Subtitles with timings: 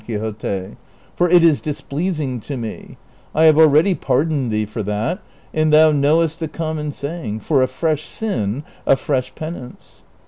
[0.07, 0.77] 255 Quixote,"
[1.15, 2.97] for it is displeasing to me;
[3.35, 5.21] I have already pardoned thee for that,
[5.53, 10.03] and thou knowest the common saying,' For a fresh sin a fresh penance.'